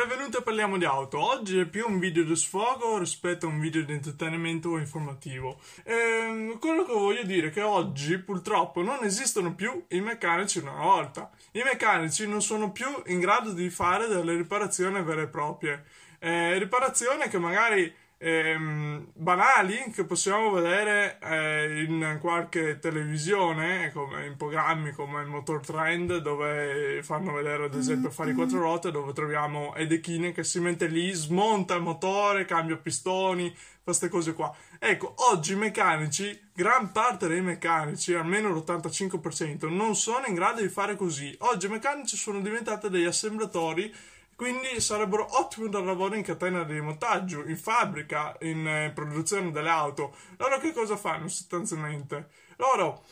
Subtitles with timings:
[0.00, 1.18] Benvenuti a Parliamo di Auto.
[1.18, 5.60] Oggi è più un video di sfogo rispetto a un video di intrattenimento informativo.
[5.84, 10.72] Ehm, quello che voglio dire è che oggi purtroppo non esistono più i meccanici una
[10.72, 11.30] volta.
[11.52, 15.84] I meccanici non sono più in grado di fare delle riparazioni vere e proprie.
[16.18, 24.36] Eh, riparazioni che magari ehm, banali che possiamo vedere eh, in qualche televisione, come in
[24.36, 29.74] programmi come il Motor Trend, dove fanno vedere ad esempio affari quattro ruote, dove troviamo
[29.74, 34.54] Edechine che si mette lì, smonta il motore, cambia pistoni, fa queste cose qua.
[34.78, 40.68] Ecco, oggi i meccanici, gran parte dei meccanici, almeno l'85%, non sono in grado di
[40.68, 41.34] fare così.
[41.40, 43.92] Oggi i meccanici sono diventati degli assemblatori
[44.40, 49.68] quindi sarebbero ottimi da lavorare in catena di montaggio, in fabbrica, in eh, produzione delle
[49.68, 50.16] auto.
[50.38, 52.30] Loro che cosa fanno sostanzialmente?
[52.56, 53.04] Loro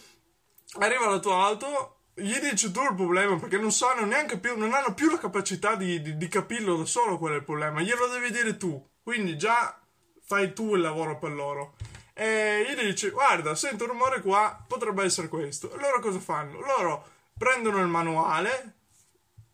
[0.79, 4.73] arriva la tua auto, gli dici tu il problema perché non sanno neanche più, non
[4.73, 8.07] hanno più la capacità di, di, di capirlo da solo qual è il problema, glielo
[8.07, 8.83] devi dire tu.
[9.03, 9.79] Quindi già
[10.23, 11.75] fai tu il lavoro per loro.
[12.15, 15.77] E gli dici guarda, sento un rumore qua, potrebbe essere questo.
[15.77, 16.59] Loro cosa fanno?
[16.61, 17.07] Loro
[17.37, 18.78] prendono il manuale,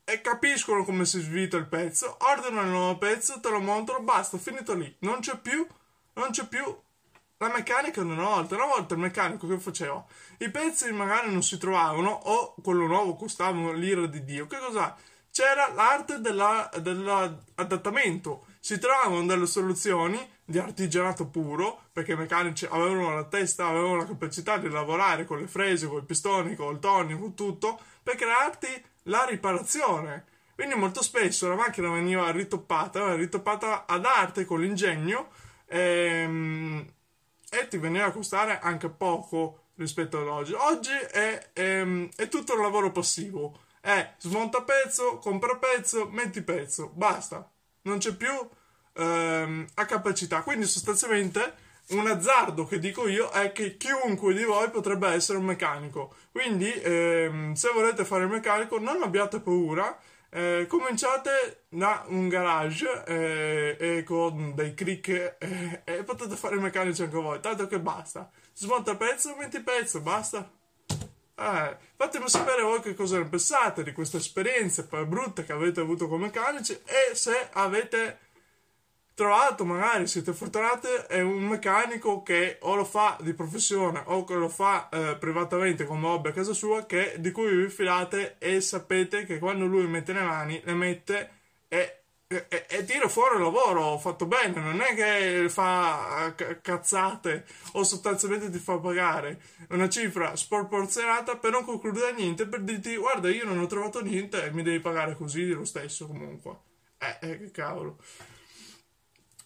[0.04, 4.38] e capiscono come si svita il pezzo, ordinano il nuovo pezzo, te lo montano, basta,
[4.38, 4.94] finito lì.
[5.00, 5.66] Non c'è più,
[6.14, 6.64] non c'è più
[7.38, 8.54] la meccanica di una volta.
[8.54, 10.04] Una volta il meccanico che faceva?
[10.38, 14.46] I pezzi magari non si trovavano o quello nuovo costava l'ira di Dio.
[14.46, 14.96] Che cos'ha?
[15.30, 18.46] C'era l'arte della, dell'adattamento.
[18.60, 24.06] Si trovavano delle soluzioni di artigianato puro, perché i meccanici avevano la testa, avevano la
[24.06, 28.16] capacità di lavorare con le frese, con i pistoni, con il tonio, con tutto, per
[28.16, 28.68] crearti
[29.04, 30.26] la riparazione.
[30.54, 35.30] Quindi molto spesso la macchina veniva ritoppata, ritoppata ad arte con l'ingegno
[35.66, 36.86] ehm,
[37.50, 40.52] e ti veniva a costare anche poco rispetto ad oggi.
[40.52, 43.60] Oggi è, è, ehm, è tutto un lavoro passivo.
[43.80, 47.50] È smonta pezzo, compra pezzo, metti pezzo, basta.
[47.82, 48.32] Non c'è più
[48.94, 50.42] ehm, a capacità.
[50.42, 55.44] Quindi sostanzialmente un azzardo che dico io è che chiunque di voi potrebbe essere un
[55.44, 56.14] meccanico.
[56.32, 59.96] Quindi, ehm, se volete fare il meccanico, non abbiate paura.
[60.30, 66.60] Eh, cominciate da un garage eh, e con dei click eh, e potete fare il
[66.60, 67.40] meccanico anche voi.
[67.40, 68.30] Tanto che basta.
[68.52, 70.50] Smonta pezzo, metti pezzo, basta.
[71.36, 76.08] Eh, fatemi sapere voi che cosa ne pensate di queste esperienze brutte che avete avuto
[76.08, 78.18] con meccanici e se avete
[79.14, 84.34] trovato magari siete fortunati è un meccanico che o lo fa di professione o che
[84.34, 88.60] lo fa eh, privatamente come hobby a casa sua che, di cui vi fidate e
[88.60, 91.30] sapete che quando lui mette le mani le mette
[91.68, 94.60] e, e, e tira fuori il lavoro fatto bene.
[94.60, 99.40] Non è che fa cazzate o sostanzialmente ti fa pagare.
[99.70, 104.44] Una cifra sproporzionata per non concludere niente per dirti guarda io non ho trovato niente
[104.44, 106.56] e mi devi pagare così lo stesso comunque.
[106.98, 107.98] Eh, eh che cavolo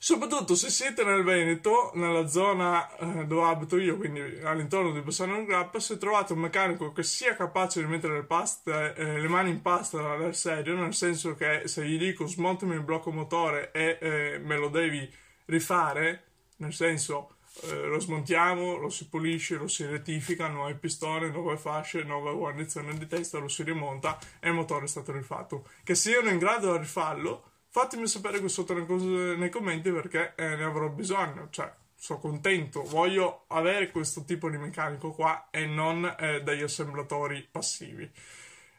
[0.08, 5.44] Soprattutto se siete nel Veneto, nella zona eh, dove abito io, quindi all'intorno di Bassano
[5.44, 9.50] Grappa, se trovate un meccanico che sia capace di mettere le, pasta, eh, le mani
[9.50, 13.98] in pasta dal serio, nel senso che se gli dico smontami il blocco motore e
[14.00, 15.06] eh, me lo devi
[15.44, 16.22] rifare,
[16.56, 22.02] nel senso eh, lo smontiamo, lo si pulisce, lo si rettifica, nuove pistone, nuove fasce,
[22.02, 25.66] nuova guarnizione di testa, lo si rimonta e il motore è stato rifatto.
[25.84, 30.64] Che siano in grado di rifarlo fatemi sapere qui sotto nei commenti perché eh, ne
[30.64, 36.42] avrò bisogno, cioè sono contento, voglio avere questo tipo di meccanico qua e non eh,
[36.42, 38.08] degli assemblatori passivi.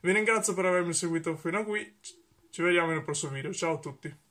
[0.02, 1.98] Vi ringrazio per avermi seguito fino a qui,
[2.50, 4.29] ci vediamo nel prossimo video, ciao a tutti.